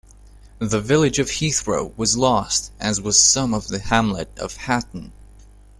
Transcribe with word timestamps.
The 0.57 0.81
village 0.81 1.19
of 1.19 1.27
Heathrow 1.27 1.95
was 1.95 2.17
lost, 2.17 2.71
as 2.79 2.99
was 2.99 3.19
some 3.19 3.53
of 3.53 3.67
the 3.67 3.77
hamlet 3.77 4.35
of 4.35 4.55
Hatton. 4.57 5.11